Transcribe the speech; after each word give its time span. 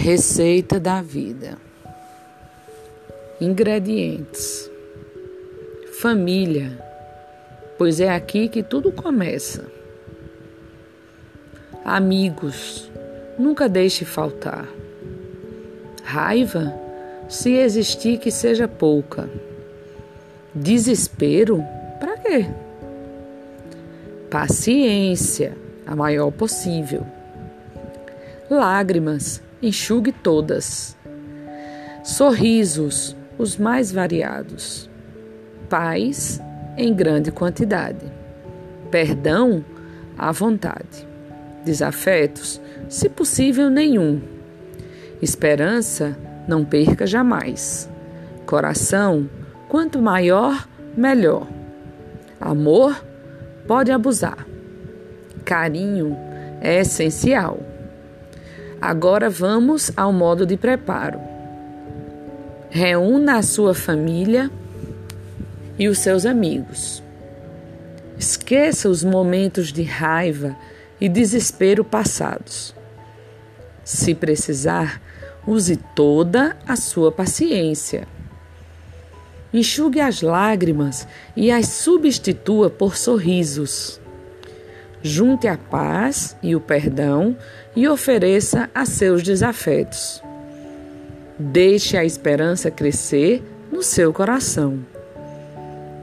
Receita 0.00 0.78
da 0.78 1.02
vida. 1.02 1.58
Ingredientes: 3.40 4.70
família, 6.00 6.70
pois 7.76 7.98
é 7.98 8.08
aqui 8.08 8.48
que 8.48 8.62
tudo 8.62 8.92
começa. 8.92 9.64
Amigos, 11.84 12.88
nunca 13.36 13.68
deixe 13.68 14.04
faltar. 14.04 14.68
Raiva, 16.04 16.72
se 17.28 17.54
existir, 17.54 18.18
que 18.18 18.30
seja 18.30 18.68
pouca. 18.68 19.28
Desespero, 20.54 21.62
para 21.98 22.16
quê? 22.18 22.46
Paciência, 24.30 25.56
a 25.84 25.96
maior 25.96 26.30
possível. 26.30 27.04
Lágrimas, 28.48 29.42
enxugue 29.62 30.12
todas. 30.12 30.96
Sorrisos, 32.02 33.16
os 33.36 33.56
mais 33.56 33.92
variados. 33.92 34.88
Paz, 35.68 36.40
em 36.76 36.94
grande 36.94 37.30
quantidade. 37.30 38.06
Perdão, 38.90 39.64
à 40.16 40.32
vontade. 40.32 41.06
Desafetos, 41.64 42.60
se 42.88 43.08
possível, 43.08 43.68
nenhum. 43.68 44.22
Esperança, 45.20 46.16
não 46.46 46.64
perca 46.64 47.06
jamais. 47.06 47.90
Coração, 48.46 49.28
quanto 49.68 50.00
maior, 50.00 50.66
melhor. 50.96 51.46
Amor, 52.40 53.04
pode 53.66 53.90
abusar. 53.90 54.46
Carinho 55.44 56.16
é 56.60 56.80
essencial. 56.80 57.67
Agora 58.80 59.28
vamos 59.28 59.90
ao 59.96 60.12
modo 60.12 60.46
de 60.46 60.56
preparo. 60.56 61.18
Reúna 62.70 63.38
a 63.38 63.42
sua 63.42 63.74
família 63.74 64.50
e 65.78 65.88
os 65.88 65.98
seus 65.98 66.24
amigos. 66.24 67.02
Esqueça 68.16 68.88
os 68.88 69.02
momentos 69.02 69.72
de 69.72 69.82
raiva 69.82 70.56
e 71.00 71.08
desespero 71.08 71.84
passados. 71.84 72.74
Se 73.84 74.14
precisar, 74.14 75.00
use 75.46 75.76
toda 75.76 76.56
a 76.66 76.76
sua 76.76 77.10
paciência. 77.10 78.06
Enxugue 79.52 80.00
as 80.00 80.20
lágrimas 80.20 81.08
e 81.34 81.50
as 81.50 81.66
substitua 81.68 82.68
por 82.70 82.96
sorrisos. 82.96 84.00
Junte 85.02 85.46
a 85.46 85.56
paz 85.56 86.36
e 86.42 86.56
o 86.56 86.60
perdão 86.60 87.36
e 87.76 87.86
ofereça 87.88 88.68
a 88.74 88.84
seus 88.84 89.22
desafetos. 89.22 90.22
Deixe 91.38 91.96
a 91.96 92.04
esperança 92.04 92.70
crescer 92.70 93.42
no 93.70 93.82
seu 93.82 94.12
coração. 94.12 94.80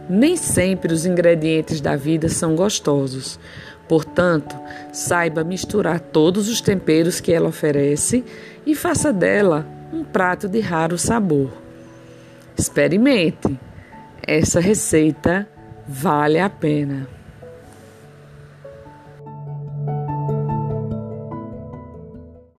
Nem 0.10 0.38
sempre 0.38 0.94
os 0.94 1.06
ingredientes 1.06 1.82
da 1.82 1.96
vida 1.96 2.30
são 2.30 2.56
gostosos. 2.56 3.40
Portanto, 3.88 4.56
saiba 4.94 5.44
misturar 5.44 6.00
todos 6.00 6.48
os 6.48 6.62
temperos 6.62 7.20
que 7.20 7.34
ela 7.34 7.50
oferece 7.50 8.24
e 8.66 8.76
faça 8.76 9.12
dela 9.12 9.68
um 9.92 10.04
prato 10.04 10.48
de 10.48 10.60
raro 10.60 10.98
sabor. 10.98 11.52
Experimente. 12.58 13.60
Essa 14.26 14.60
receita 14.60 15.48
vale 15.88 16.40
a 16.40 16.50
pena. 16.50 17.08